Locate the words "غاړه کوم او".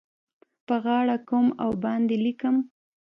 0.83-1.71